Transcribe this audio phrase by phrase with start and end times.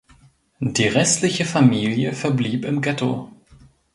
[0.59, 3.29] Die restliche Familie verblieb im Ghetto.